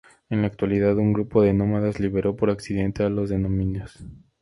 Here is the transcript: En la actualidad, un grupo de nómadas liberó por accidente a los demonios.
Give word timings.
En 0.31 0.41
la 0.41 0.47
actualidad, 0.47 0.97
un 0.97 1.13
grupo 1.13 1.43
de 1.43 1.53
nómadas 1.53 1.99
liberó 1.99 2.35
por 2.35 2.49
accidente 2.49 3.03
a 3.03 3.09
los 3.09 3.29
demonios. 3.29 3.99